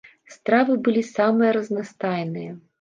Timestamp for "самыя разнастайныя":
1.11-2.61